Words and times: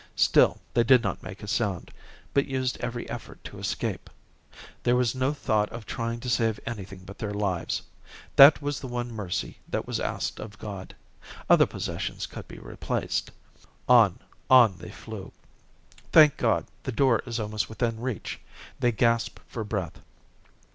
Still 0.15 0.59
they 0.73 0.83
did 0.83 1.03
not 1.03 1.21
make 1.21 1.43
a 1.43 1.47
sound, 1.47 1.91
but 2.33 2.47
used 2.47 2.75
every 2.79 3.07
effort 3.07 3.43
to 3.43 3.59
escape. 3.59 4.09
There 4.81 4.95
was 4.95 5.13
no 5.13 5.31
thought 5.31 5.69
of 5.69 5.85
trying 5.85 6.19
to 6.21 6.27
save 6.27 6.59
anything 6.65 7.01
but 7.05 7.19
their 7.19 7.35
lives. 7.35 7.83
That 8.35 8.63
was 8.63 8.79
the 8.79 8.87
one 8.87 9.11
mercy 9.11 9.59
that 9.69 9.85
was 9.85 9.99
asked 9.99 10.39
of 10.39 10.57
God. 10.57 10.95
Other 11.51 11.67
possessions 11.67 12.25
could 12.25 12.47
be 12.47 12.57
replaced. 12.57 13.29
On, 13.87 14.17
on 14.49 14.75
they 14.79 14.89
flew. 14.89 15.33
Thank 16.11 16.35
God, 16.35 16.65
the 16.81 16.91
door 16.91 17.21
is 17.27 17.39
almost 17.39 17.69
within 17.69 17.99
reach. 17.99 18.39
They 18.79 18.91
gasp 18.91 19.37
for 19.45 19.63
breath. 19.63 19.99